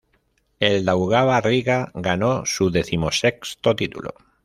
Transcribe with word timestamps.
El 0.59 0.83
Daugava 0.85 1.39
Riga 1.41 1.91
ganó 1.93 2.43
su 2.47 2.71
decimosexto 2.71 3.75
título. 3.75 4.15